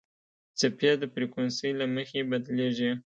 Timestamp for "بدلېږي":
2.31-2.91